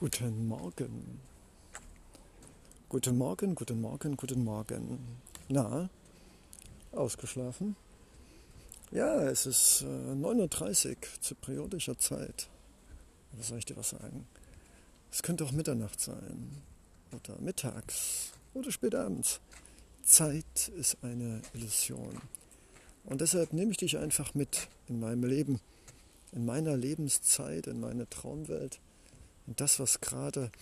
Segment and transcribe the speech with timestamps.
[0.00, 1.18] Guten Morgen.
[2.88, 5.00] Guten Morgen, guten Morgen, guten Morgen.
[5.48, 5.90] Na,
[6.92, 7.74] ausgeschlafen?
[8.92, 12.46] Ja, es ist äh, 9.30 Uhr zypriotischer Zeit.
[13.32, 14.24] Was soll ich dir was sagen?
[15.10, 16.62] Es könnte auch Mitternacht sein.
[17.10, 18.30] Oder mittags.
[18.54, 19.40] Oder spät abends.
[20.04, 22.20] Zeit ist eine Illusion.
[23.02, 25.58] Und deshalb nehme ich dich einfach mit in meinem Leben,
[26.30, 28.78] in meiner Lebenszeit, in meine Traumwelt
[29.48, 30.52] und das, was gerade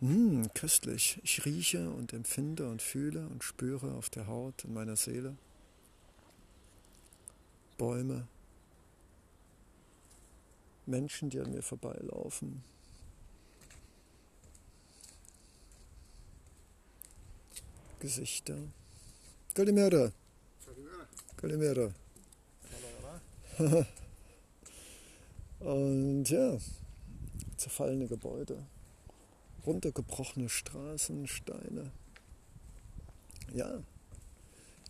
[0.00, 4.96] hm, köstlich ich rieche und empfinde und fühle und spüre auf der Haut, in meiner
[4.96, 5.36] Seele.
[7.76, 8.26] Bäume,
[10.86, 12.64] Menschen, die an mir vorbeilaufen.
[18.00, 18.56] Gesichter.
[19.54, 20.12] Kalimera.
[21.36, 21.92] Kalimera.
[25.60, 26.56] Und ja,
[27.58, 28.64] zerfallene Gebäude,
[29.66, 31.92] runtergebrochene Straßen, Steine.
[33.52, 33.82] Ja,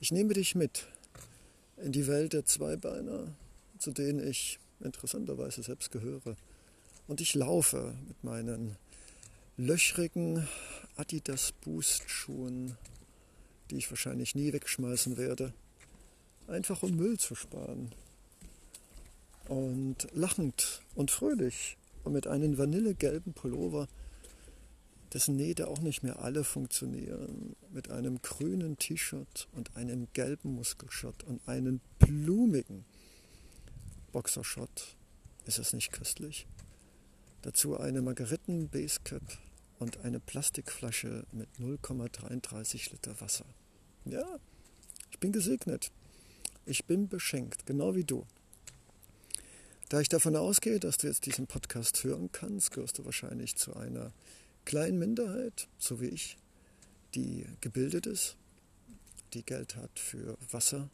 [0.00, 0.86] ich nehme dich mit
[1.76, 3.34] in die Welt der Zweibeiner,
[3.78, 6.36] zu denen ich interessanterweise selbst gehöre.
[7.06, 8.76] Und ich laufe mit meinen
[9.56, 10.46] löchrigen
[10.96, 12.76] Adidas Boost Schuhen,
[13.70, 15.52] die ich wahrscheinlich nie wegschmeißen werde,
[16.46, 17.92] einfach um Müll zu sparen.
[19.48, 23.88] Und lachend und fröhlich und mit einem vanillegelben Pullover,
[25.12, 31.24] dessen Nähte auch nicht mehr alle funktionieren, mit einem grünen T-Shirt und einem gelben Muskelshot
[31.24, 32.84] und einem blumigen
[34.12, 34.96] Boxershot.
[35.46, 36.46] Ist es nicht köstlich?
[37.42, 39.22] Dazu eine Margariten Basecap
[39.78, 43.46] und eine Plastikflasche mit 0,33 Liter Wasser.
[44.04, 44.26] Ja,
[45.10, 45.90] ich bin gesegnet.
[46.66, 48.26] Ich bin beschenkt, genau wie du.
[49.88, 53.74] Da ich davon ausgehe, dass du jetzt diesen Podcast hören kannst, gehörst du wahrscheinlich zu
[53.74, 54.12] einer
[54.66, 56.36] kleinen Minderheit, so wie ich,
[57.14, 58.36] die gebildet ist,
[59.32, 60.90] die Geld hat für Wasser,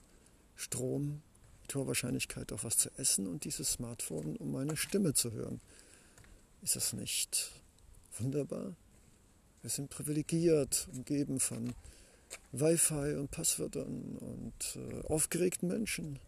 [0.54, 1.22] Strom,
[1.62, 5.60] mit hoher Wahrscheinlichkeit auch was zu essen und dieses Smartphone, um meine Stimme zu hören.
[6.62, 7.50] Ist das nicht
[8.20, 8.76] wunderbar?
[9.62, 11.74] Wir sind privilegiert, umgeben von
[12.52, 16.20] Wi-Fi und Passwörtern und äh, aufgeregten Menschen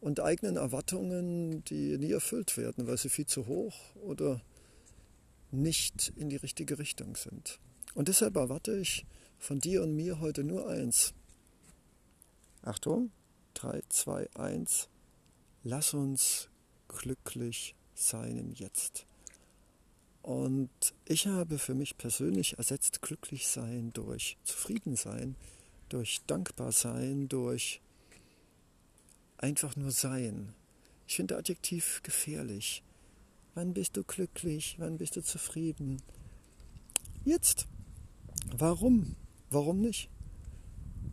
[0.00, 4.40] und eigenen Erwartungen, die nie erfüllt werden, weil sie viel zu hoch oder
[5.50, 7.58] nicht in die richtige Richtung sind.
[7.94, 9.06] Und deshalb erwarte ich
[9.38, 11.14] von dir und mir heute nur eins.
[12.62, 13.10] Achtung,
[13.54, 14.88] 3, 2, 1.
[15.64, 16.48] Lass uns
[16.86, 19.06] glücklich sein im Jetzt.
[20.22, 20.70] Und
[21.06, 25.36] ich habe für mich persönlich ersetzt glücklich sein durch zufrieden sein,
[25.88, 27.80] durch dankbar sein, durch
[29.38, 30.54] einfach nur sein.
[31.06, 32.82] Ich finde Adjektiv gefährlich.
[33.54, 34.76] Wann bist du glücklich?
[34.78, 36.02] Wann bist du zufrieden?
[37.24, 37.66] Jetzt.
[38.56, 39.16] Warum?
[39.50, 40.10] Warum nicht?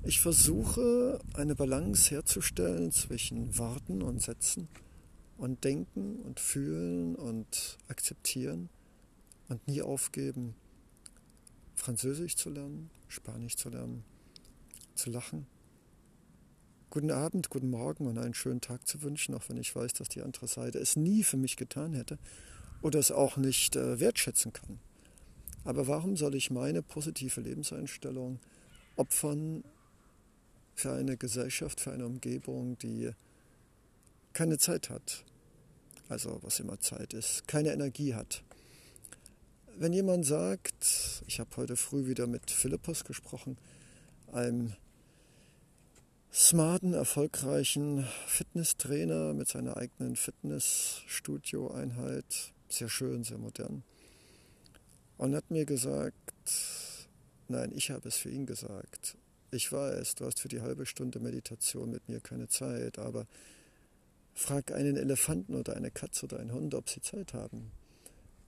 [0.04, 4.68] Ich versuche eine Balance herzustellen zwischen Warten und Setzen
[5.38, 8.70] und Denken und Fühlen und Akzeptieren
[9.50, 10.56] und nie aufgeben,
[11.74, 14.04] Französisch zu lernen, Spanisch zu lernen,
[14.94, 15.48] zu lachen,
[16.96, 20.08] guten Abend, guten Morgen und einen schönen Tag zu wünschen, auch wenn ich weiß, dass
[20.08, 22.18] die andere Seite es nie für mich getan hätte
[22.82, 24.80] oder es auch nicht äh, wertschätzen kann.
[25.66, 28.40] Aber warum soll ich meine positive Lebenseinstellung
[28.96, 29.66] opfern
[30.74, 33.12] für eine Gesellschaft, für eine Umgebung, die
[34.32, 35.26] keine Zeit hat?
[36.08, 38.42] Also was immer Zeit ist, keine Energie hat.
[39.78, 43.58] Wenn jemand sagt, ich habe heute früh wieder mit Philippus gesprochen,
[44.32, 44.72] einem
[46.36, 52.52] smarten, erfolgreichen Fitnesstrainer mit seiner eigenen Fitnessstudio-Einheit.
[52.68, 53.84] Sehr schön, sehr modern.
[55.18, 56.52] Und hat mir gesagt,
[57.48, 59.18] nein, ich habe es für ihn gesagt.
[59.52, 63.28] Ich weiß, du hast für die halbe Stunde Meditation mit mir keine Zeit, aber
[64.34, 67.72] frag einen Elefanten oder eine Katze oder einen Hund, ob sie Zeit haben.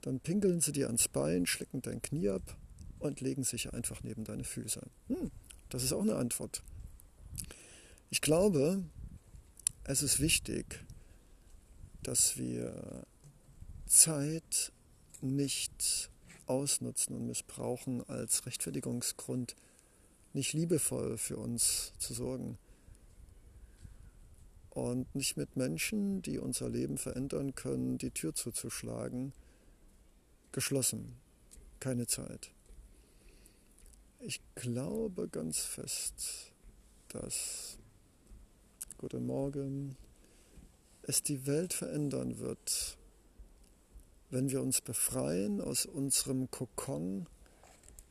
[0.01, 2.57] Dann pinkeln sie dir ans Bein, schlecken dein Knie ab
[2.99, 4.81] und legen sich einfach neben deine Füße.
[5.07, 5.31] Hm,
[5.69, 6.61] das ist auch eine Antwort.
[8.09, 8.85] Ich glaube,
[9.83, 10.85] es ist wichtig,
[12.03, 13.05] dass wir
[13.85, 14.71] Zeit
[15.19, 16.09] nicht
[16.45, 19.57] ausnutzen und missbrauchen als Rechtfertigungsgrund,
[20.31, 22.57] nicht liebevoll für uns zu sorgen
[24.69, 29.33] und nicht mit Menschen, die unser Leben verändern können, die Tür zuzuschlagen,
[30.53, 31.17] geschlossen.
[31.81, 32.51] Keine Zeit.
[34.19, 36.53] Ich glaube ganz fest,
[37.09, 37.79] dass
[38.99, 39.95] Guten Morgen,
[41.03, 42.97] es die Welt verändern wird,
[44.31, 47.27] wenn wir uns befreien aus unserem Kokon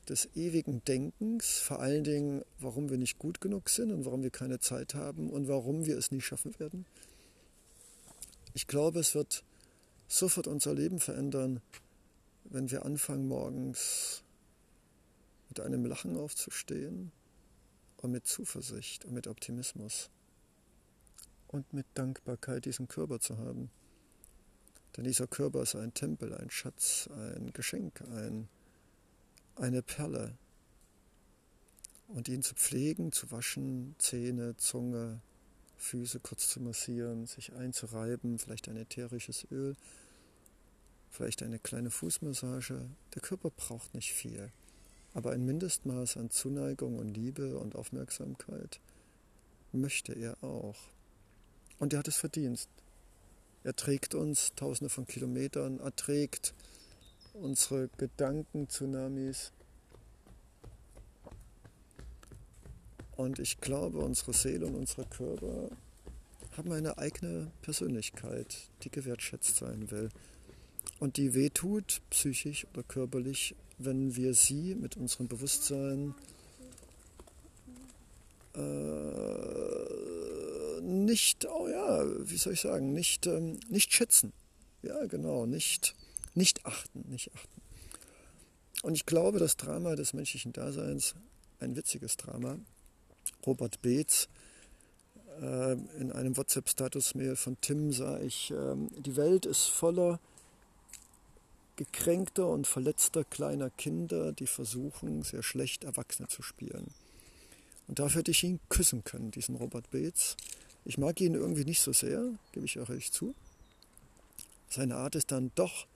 [0.08, 4.30] des ewigen Denkens, vor allen Dingen, warum wir nicht gut genug sind und warum wir
[4.30, 6.86] keine Zeit haben und warum wir es nie schaffen werden.
[8.54, 9.42] Ich glaube, es wird
[10.06, 11.62] sofort unser Leben verändern,
[12.44, 14.22] wenn wir anfangen, morgens
[15.48, 17.10] mit einem Lachen aufzustehen
[17.96, 20.10] und mit Zuversicht und mit Optimismus
[21.48, 23.70] und mit Dankbarkeit diesen Körper zu haben.
[24.96, 28.48] Denn dieser Körper ist ein Tempel, ein Schatz, ein Geschenk, ein,
[29.56, 30.36] eine Perle.
[32.08, 35.20] Und ihn zu pflegen, zu waschen, Zähne, Zunge,
[35.76, 39.76] Füße kurz zu massieren, sich einzureiben, vielleicht ein ätherisches Öl,
[41.10, 42.88] vielleicht eine kleine Fußmassage.
[43.14, 44.50] Der Körper braucht nicht viel,
[45.14, 48.80] aber ein Mindestmaß an Zuneigung und Liebe und Aufmerksamkeit
[49.72, 50.76] möchte er auch.
[51.78, 52.68] Und er hat es verdient.
[53.64, 56.54] Er trägt uns tausende von Kilometern, er trägt
[57.34, 59.52] unsere Gedanken-Tsunamis.
[63.16, 65.70] Und ich glaube, unsere Seele und unser Körper
[66.56, 70.10] haben eine eigene Persönlichkeit, die gewertschätzt sein will
[70.98, 76.14] und die wehtut, psychisch oder körperlich, wenn wir sie mit unserem Bewusstsein
[78.54, 79.25] äh,
[81.06, 84.32] nicht, oh ja, wie soll ich sagen, nicht, ähm, nicht schätzen.
[84.82, 85.94] Ja, genau, nicht,
[86.34, 87.62] nicht achten, nicht achten.
[88.82, 91.14] Und ich glaube, das Drama des menschlichen Daseins,
[91.60, 92.58] ein witziges Drama,
[93.46, 94.28] Robert Beetz,
[95.40, 100.20] äh, in einem WhatsApp-Status-Mail von Tim sah ich, äh, die Welt ist voller
[101.76, 106.94] gekränkter und verletzter kleiner Kinder, die versuchen, sehr schlecht Erwachsene zu spielen.
[107.86, 110.36] Und dafür hätte ich ihn küssen können, diesen Robert Beetz.
[110.86, 112.22] Ich mag ihn irgendwie nicht so sehr,
[112.52, 113.34] gebe ich auch ehrlich zu.
[114.68, 115.88] Seine Art ist dann doch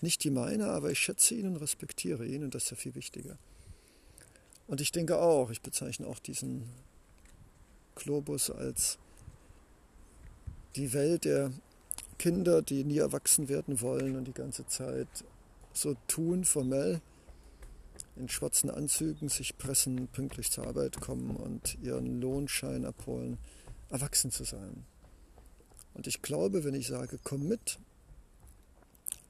[0.00, 2.94] nicht die meine, aber ich schätze ihn und respektiere ihn und das ist ja viel
[2.94, 3.38] wichtiger.
[4.68, 6.62] Und ich denke auch, ich bezeichne auch diesen
[7.96, 8.98] Globus als
[10.76, 11.50] die Welt der
[12.16, 15.08] Kinder, die nie erwachsen werden wollen und die ganze Zeit
[15.72, 17.00] so tun, formell,
[18.14, 23.38] in schwarzen Anzügen sich pressen, pünktlich zur Arbeit kommen und ihren Lohnschein abholen
[23.90, 24.84] erwachsen zu sein.
[25.94, 27.78] Und ich glaube, wenn ich sage, komm mit,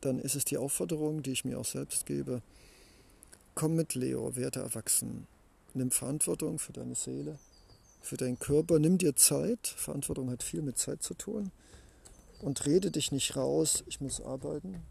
[0.01, 2.43] dann ist es die Aufforderung, die ich mir auch selbst gebe.
[3.55, 5.27] Komm mit, Leo, werde erwachsen.
[5.75, 7.39] Nimm Verantwortung für deine Seele,
[8.01, 8.79] für deinen Körper.
[8.79, 9.67] Nimm dir Zeit.
[9.67, 11.51] Verantwortung hat viel mit Zeit zu tun.
[12.41, 14.83] Und rede dich nicht raus, ich muss arbeiten.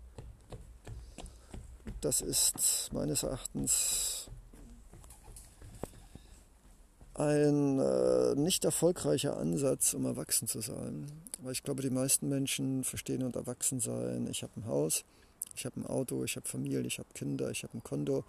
[2.01, 4.29] Das ist meines Erachtens
[7.15, 11.07] ein äh, nicht erfolgreicher Ansatz, um erwachsen zu sein.
[11.39, 15.05] Weil ich glaube, die meisten Menschen verstehen unter Erwachsensein, ich habe ein Haus,
[15.55, 18.25] ich habe ein Auto, ich habe Familie, ich habe Kinder, ich habe ein Konto.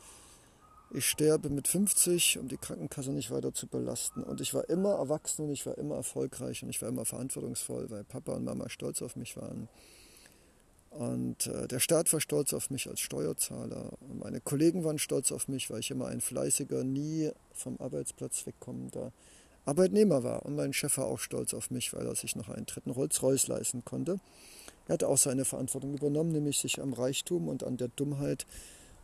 [0.90, 4.22] Ich sterbe mit 50, um die Krankenkasse nicht weiter zu belasten.
[4.22, 7.90] Und ich war immer erwachsen und ich war immer erfolgreich und ich war immer verantwortungsvoll,
[7.90, 9.68] weil Papa und Mama stolz auf mich waren.
[10.98, 13.90] Und äh, der Staat war stolz auf mich als Steuerzahler.
[14.00, 18.46] Und meine Kollegen waren stolz auf mich, weil ich immer ein fleißiger, nie vom Arbeitsplatz
[18.46, 19.12] wegkommender
[19.66, 20.46] Arbeitnehmer war.
[20.46, 23.48] Und mein Chef war auch stolz auf mich, weil er sich noch einen dritten Rolls-Royce
[23.48, 24.20] leisten konnte.
[24.88, 28.46] Er hat auch seine Verantwortung übernommen, nämlich sich am Reichtum und an der Dummheit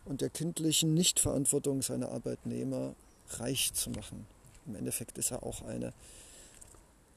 [0.07, 2.95] und der kindlichen Nichtverantwortung seiner Arbeitnehmer
[3.39, 4.27] reich zu machen.
[4.67, 5.93] Im Endeffekt ist er auch eine,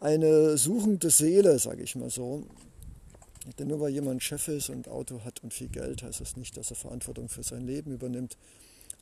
[0.02, 2.44] eine suchende Seele, sage ich mal so,
[3.54, 6.58] denn nur weil jemand Chef ist und Auto hat und viel Geld, heißt das nicht,
[6.58, 8.38] dass er Verantwortung für sein Leben übernimmt.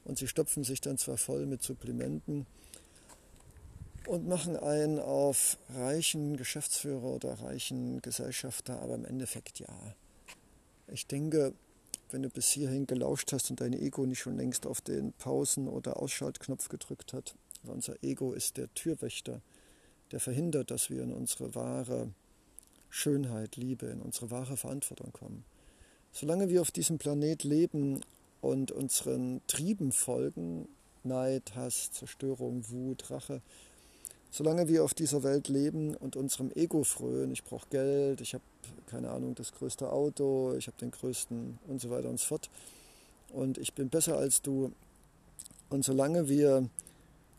[0.05, 2.45] Und sie stopfen sich dann zwar voll mit Supplementen
[4.05, 9.95] und machen einen auf reichen Geschäftsführer oder reichen Gesellschafter, aber im Endeffekt ja.
[10.87, 11.53] Ich denke,
[12.11, 15.69] wenn du bis hierhin gelauscht hast und dein Ego nicht schon längst auf den Pausen-
[15.69, 19.41] oder Ausschaltknopf gedrückt hat, weil unser Ego ist der Türwächter,
[20.11, 22.09] der verhindert, dass wir in unsere wahre
[22.95, 25.43] Schönheit, Liebe, in unsere wahre Verantwortung kommen.
[26.11, 28.01] Solange wir auf diesem Planet leben
[28.39, 30.67] und unseren Trieben folgen,
[31.03, 33.41] Neid, Hass, Zerstörung, Wut, Rache,
[34.29, 38.43] solange wir auf dieser Welt leben und unserem Ego frönen, ich brauche Geld, ich habe
[38.85, 42.51] keine Ahnung, das größte Auto, ich habe den größten und so weiter und so fort
[43.29, 44.71] und ich bin besser als du.
[45.71, 46.69] Und solange wir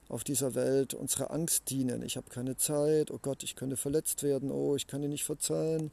[0.09, 2.03] auf dieser Welt unserer Angst dienen.
[2.03, 5.25] Ich habe keine Zeit, oh Gott, ich könnte verletzt werden, oh, ich kann dir nicht
[5.25, 5.91] verzeihen.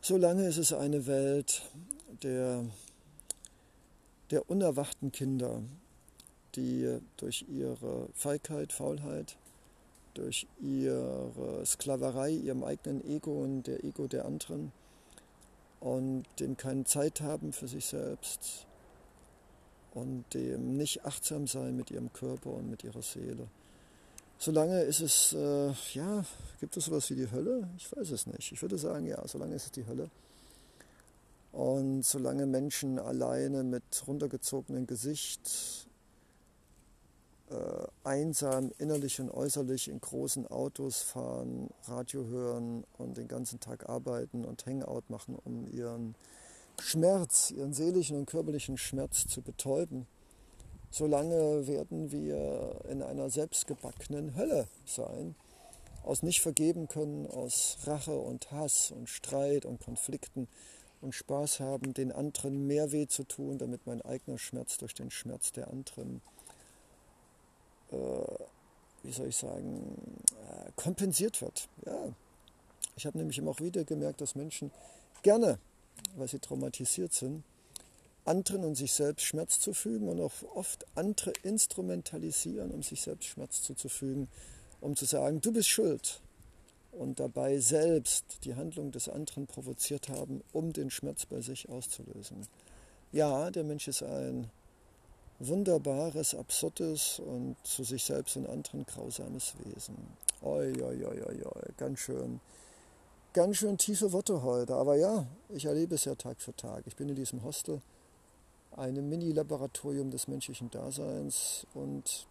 [0.00, 1.62] Solange ist es eine Welt
[2.22, 2.64] der,
[4.30, 5.62] der unerwachten Kinder,
[6.54, 9.36] die durch ihre Feigheit, Faulheit,
[10.14, 14.72] durch ihre Sklaverei, ihrem eigenen Ego und der Ego der anderen
[15.80, 18.66] und dem keine Zeit haben für sich selbst
[19.94, 23.46] und dem nicht achtsam sein mit ihrem Körper und mit ihrer Seele.
[24.38, 26.24] Solange ist es, äh, ja,
[26.60, 27.68] gibt es sowas wie die Hölle?
[27.76, 28.52] Ich weiß es nicht.
[28.52, 30.08] Ich würde sagen, ja, solange ist es die Hölle.
[31.52, 35.86] Und solange Menschen alleine mit runtergezogenem Gesicht,
[37.50, 43.88] äh, einsam innerlich und äußerlich in großen Autos fahren, Radio hören und den ganzen Tag
[43.88, 46.14] arbeiten und Hangout machen, um ihren
[46.80, 50.06] Schmerz, ihren seelischen und körperlichen Schmerz zu betäuben,
[50.90, 55.34] solange werden wir in einer selbstgebackenen Hölle sein,
[56.02, 60.48] aus nicht vergeben können, aus Rache und Hass und Streit und Konflikten
[61.00, 65.10] und Spaß haben, den anderen mehr weh zu tun, damit mein eigener Schmerz durch den
[65.10, 66.20] Schmerz der anderen,
[67.90, 67.96] äh,
[69.02, 69.96] wie soll ich sagen,
[70.50, 71.68] äh, kompensiert wird.
[71.86, 72.12] Ja.
[72.96, 74.70] Ich habe nämlich immer auch wieder gemerkt, dass Menschen
[75.22, 75.58] gerne,
[76.16, 77.44] weil sie traumatisiert sind,
[78.24, 83.62] anderen und sich selbst Schmerz zufügen und auch oft andere instrumentalisieren, um sich selbst Schmerz
[83.62, 84.28] zuzufügen,
[84.80, 86.20] um zu sagen, du bist schuld,
[86.92, 92.46] und dabei selbst die Handlung des anderen provoziert haben, um den Schmerz bei sich auszulösen.
[93.12, 94.50] Ja, der Mensch ist ein
[95.38, 99.96] wunderbares, absurdes und zu sich selbst und anderen grausames Wesen.
[100.42, 101.62] Oi, oi, oi, oi, oi.
[101.76, 102.40] ganz schön,
[103.32, 104.74] ganz schön tiefe Worte heute.
[104.74, 106.84] Aber ja, ich erlebe es ja Tag für Tag.
[106.86, 107.80] Ich bin in diesem Hostel,
[108.76, 112.26] einem Mini-Laboratorium des menschlichen Daseins und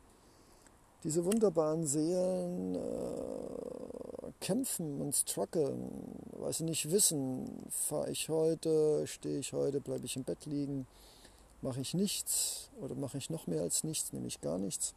[1.04, 2.80] diese wunderbaren Seelen äh,
[4.42, 5.90] kämpfen und strugglen,
[6.34, 10.88] weil sie nicht wissen, fahre ich heute, stehe ich heute, bleibe ich im Bett liegen,
[11.62, 14.94] mache ich nichts oder mache ich noch mehr als nichts, nämlich gar nichts.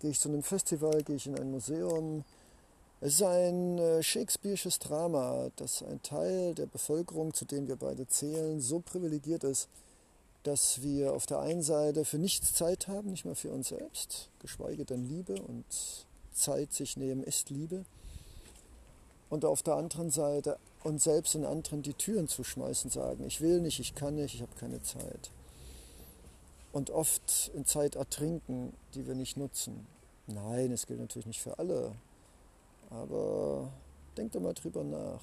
[0.00, 2.24] Gehe ich zu einem Festival, gehe ich in ein Museum.
[3.04, 8.06] Es ist ein äh, Shakespeare'sches Drama, dass ein Teil der Bevölkerung, zu dem wir beide
[8.06, 9.68] zählen, so privilegiert ist,
[10.44, 14.28] dass wir auf der einen Seite für nichts Zeit haben, nicht mal für uns selbst,
[14.38, 15.64] geschweige denn Liebe und
[16.32, 17.84] Zeit sich nehmen ist Liebe.
[19.30, 23.40] Und auf der anderen Seite uns selbst und anderen die Türen zu schmeißen, sagen, ich
[23.40, 25.32] will nicht, ich kann nicht, ich habe keine Zeit.
[26.70, 29.88] Und oft in Zeit ertrinken, die wir nicht nutzen.
[30.28, 31.96] Nein, es gilt natürlich nicht für alle.
[32.92, 33.72] Aber
[34.16, 35.22] denkt doch mal drüber nach.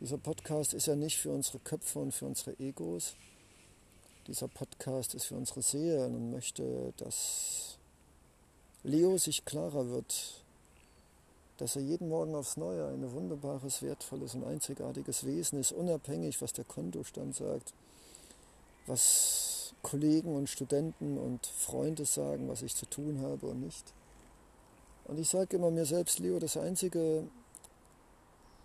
[0.00, 3.16] Dieser Podcast ist ja nicht für unsere Köpfe und für unsere Egos,
[4.26, 7.78] dieser Podcast ist für unsere Seelen und möchte, dass
[8.82, 10.42] Leo sich klarer wird,
[11.58, 16.52] dass er jeden Morgen aufs Neue ein wunderbares, wertvolles und einzigartiges Wesen ist, unabhängig, was
[16.52, 17.72] der Kontostand sagt,
[18.86, 23.92] was Kollegen und Studenten und Freunde sagen, was ich zu tun habe und nicht.
[25.06, 27.28] Und ich sage immer mir selbst, Leo, das Einzige,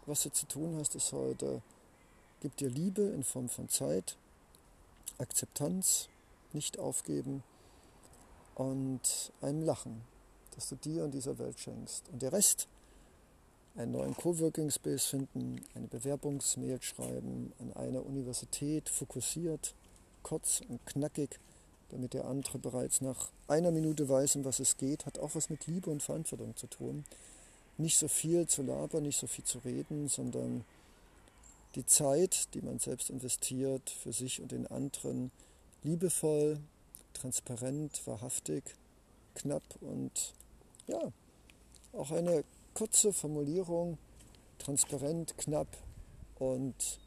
[0.08, 1.62] was du zu tun hast, ist heute,
[2.40, 4.18] gib dir Liebe in Form von Zeit,
[5.20, 6.10] Akzeptanz,
[6.54, 7.44] nicht aufgeben
[8.56, 10.02] und einem Lachen,
[10.56, 12.10] das du dir und dieser Welt schenkst.
[12.10, 12.68] Und der Rest,
[13.76, 19.76] einen neuen Coworking Space finden, eine Bewerbungsmail schreiben, an einer Universität fokussiert,
[20.24, 21.40] kurz und knackig,
[21.92, 25.50] damit der andere bereits nach einer Minute weiß, um was es geht, hat auch was
[25.50, 27.04] mit Liebe und Verantwortung zu tun.
[27.78, 30.64] Nicht so viel zu labern, nicht so viel zu reden, sondern
[31.76, 35.32] die Zeit, die man selbst investiert, für sich und den anderen
[35.84, 36.60] liebevoll,
[37.14, 38.64] transparent, wahrhaftig,
[39.36, 40.34] knapp und
[40.88, 41.12] ja,
[41.94, 42.44] auch eine
[42.74, 43.98] kurze Formulierung,
[44.60, 45.68] transparent, knapp
[46.40, 47.00] und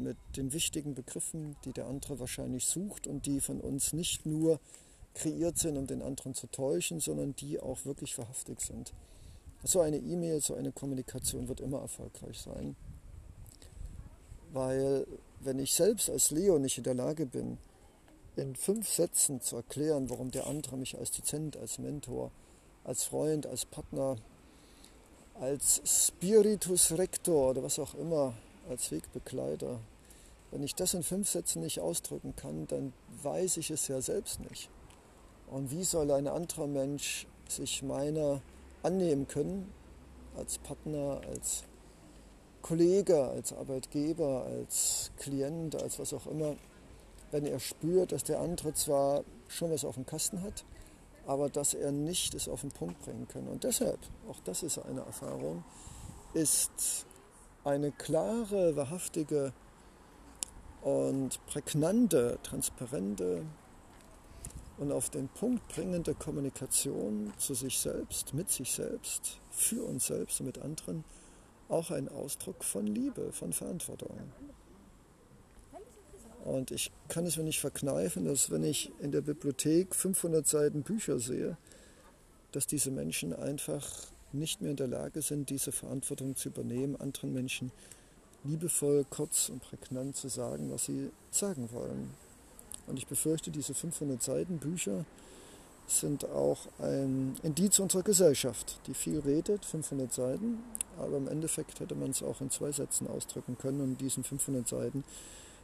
[0.00, 4.60] mit den wichtigen Begriffen, die der andere wahrscheinlich sucht und die von uns nicht nur
[5.14, 8.92] kreiert sind, um den anderen zu täuschen, sondern die auch wirklich wahrhaftig sind.
[9.62, 12.76] So eine E-Mail, so eine Kommunikation wird immer erfolgreich sein.
[14.52, 15.06] Weil
[15.40, 17.58] wenn ich selbst als Leo nicht in der Lage bin,
[18.36, 22.30] in fünf Sätzen zu erklären, warum der andere mich als Dozent, als Mentor,
[22.84, 24.16] als Freund, als Partner,
[25.34, 28.34] als Spiritus Rector oder was auch immer,
[28.70, 29.80] als Wegbegleiter,
[30.50, 34.40] wenn ich das in fünf Sätzen nicht ausdrücken kann, dann weiß ich es ja selbst
[34.40, 34.70] nicht.
[35.48, 38.40] Und wie soll ein anderer Mensch sich meiner
[38.82, 39.72] annehmen können,
[40.36, 41.64] als Partner, als
[42.62, 46.56] Kollege, als Arbeitgeber, als Klient, als was auch immer,
[47.30, 50.64] wenn er spürt, dass der andere zwar schon was auf dem Kasten hat,
[51.26, 53.46] aber dass er nicht es auf den Punkt bringen kann.
[53.48, 53.98] Und deshalb,
[54.28, 55.64] auch das ist eine Erfahrung,
[56.34, 57.06] ist
[57.64, 59.52] eine klare, wahrhaftige
[60.82, 63.44] und prägnante, transparente
[64.78, 70.40] und auf den Punkt bringende Kommunikation zu sich selbst, mit sich selbst, für uns selbst
[70.40, 71.04] und mit anderen
[71.68, 74.32] auch ein Ausdruck von Liebe, von Verantwortung.
[76.44, 80.82] Und ich kann es mir nicht verkneifen, dass wenn ich in der Bibliothek 500 Seiten
[80.82, 81.58] Bücher sehe,
[82.52, 87.32] dass diese Menschen einfach nicht mehr in der Lage sind, diese Verantwortung zu übernehmen, anderen
[87.32, 87.72] Menschen
[88.44, 92.10] liebevoll, kurz und prägnant zu sagen, was sie sagen wollen.
[92.86, 95.04] Und ich befürchte, diese 500 Seiten Bücher
[95.86, 100.58] sind auch ein Indiz unserer Gesellschaft, die viel redet, 500 Seiten,
[100.98, 104.24] aber im Endeffekt hätte man es auch in zwei Sätzen ausdrücken können und in diesen
[104.24, 105.04] 500 Seiten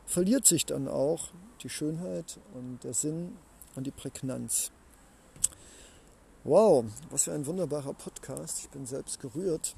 [0.04, 1.28] verliert sich dann auch
[1.62, 3.36] die Schönheit und der Sinn
[3.74, 4.70] und die Prägnanz.
[6.48, 8.60] Wow, was für ein wunderbarer Podcast.
[8.60, 9.74] Ich bin selbst gerührt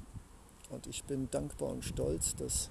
[0.69, 2.69] und ich bin dankbar und stolz, dass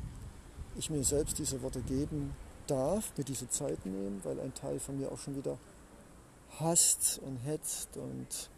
[0.76, 2.32] ich mir selbst diese Worte geben
[2.68, 5.58] darf, mir diese Zeit nehmen, weil ein Teil von mir auch schon wieder
[6.60, 8.50] hasst und hetzt und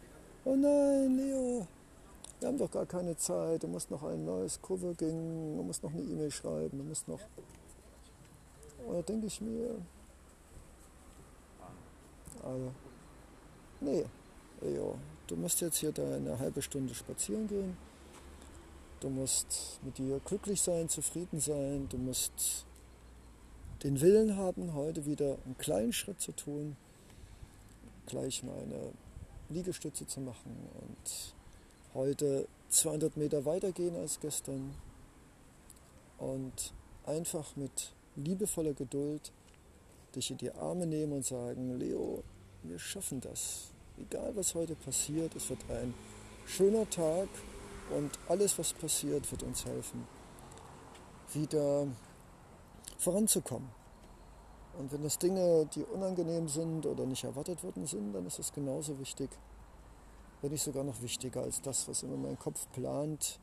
[0.45, 1.65] oh nein, Leo,
[2.39, 5.81] wir haben doch gar keine Zeit, du musst noch ein neues Cover gehen, du musst
[5.81, 7.21] noch eine E-Mail schreiben, du musst noch.
[8.85, 9.73] Und da denke ich mir,
[12.43, 12.71] also,
[13.79, 14.05] nee,
[14.61, 14.99] Leo,
[15.31, 17.77] du musst jetzt hier da eine halbe Stunde spazieren gehen.
[18.99, 21.87] Du musst mit dir glücklich sein, zufrieden sein.
[21.89, 22.65] Du musst
[23.83, 26.75] den Willen haben, heute wieder einen kleinen Schritt zu tun,
[28.07, 28.91] gleich mal eine
[29.49, 31.33] Liegestütze zu machen und
[31.93, 34.75] heute 200 Meter weitergehen als gestern
[36.17, 36.73] und
[37.05, 39.31] einfach mit liebevoller Geduld
[40.13, 42.21] dich in die Arme nehmen und sagen, Leo,
[42.63, 43.70] wir schaffen das
[44.01, 45.93] egal was heute passiert, es wird ein
[46.45, 47.27] schöner Tag
[47.95, 50.07] und alles, was passiert, wird uns helfen,
[51.33, 51.87] wieder
[52.97, 53.69] voranzukommen.
[54.77, 58.53] Und wenn das Dinge, die unangenehm sind oder nicht erwartet worden sind, dann ist es
[58.53, 59.29] genauso wichtig,
[60.41, 63.39] wenn nicht sogar noch wichtiger als das, was immer mein Kopf plant,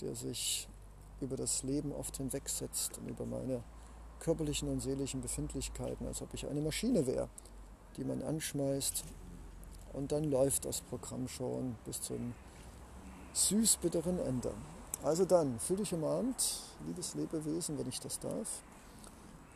[0.00, 0.68] der sich
[1.20, 3.62] über das Leben oft hinwegsetzt und über meine
[4.18, 7.28] körperlichen und seelischen Befindlichkeiten, als ob ich eine Maschine wäre,
[7.96, 9.04] die man anschmeißt
[9.92, 12.34] und dann läuft das Programm schon bis zum
[13.32, 14.52] süß-bitteren Ende.
[15.02, 18.62] Also dann, fühl dich umarmt, liebes Lebewesen, wenn ich das darf.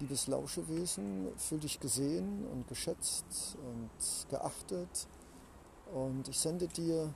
[0.00, 5.06] Liebes Lauschewesen, fühl dich gesehen und geschätzt und geachtet.
[5.94, 7.12] Und ich sende dir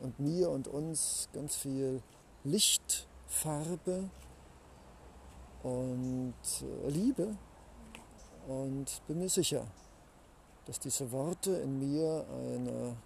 [0.00, 2.02] und mir und uns ganz viel
[2.42, 4.10] Licht, Farbe
[5.62, 7.36] und äh, Liebe.
[8.48, 9.66] Und bin mir sicher,
[10.66, 12.96] dass diese Worte in mir eine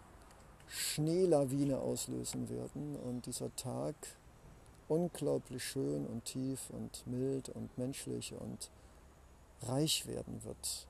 [0.68, 3.94] Schneelawine auslösen werden und dieser Tag
[4.88, 8.71] unglaublich schön und tief und mild und menschlich und
[9.62, 10.87] reich werden wird.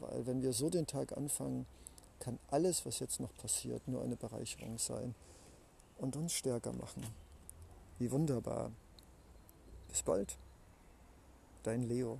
[0.00, 1.66] Weil wenn wir so den Tag anfangen,
[2.18, 5.14] kann alles, was jetzt noch passiert, nur eine Bereicherung sein
[5.98, 7.04] und uns stärker machen.
[7.98, 8.70] Wie wunderbar.
[9.88, 10.36] Bis bald.
[11.62, 12.18] Dein Leo.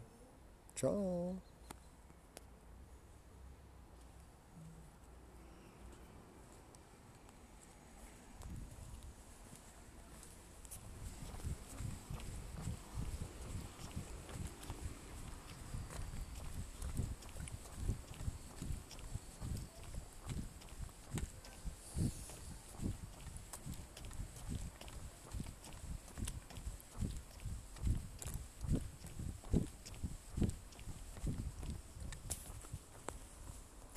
[0.76, 1.36] Ciao.